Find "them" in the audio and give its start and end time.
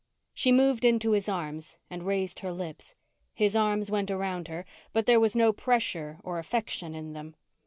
7.13-7.35